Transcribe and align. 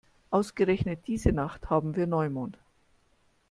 Ausgerechnet 0.31 1.05
diese 1.05 1.31
Nacht 1.31 1.69
haben 1.69 1.95
wir 1.95 2.07
Neumond. 2.07 2.57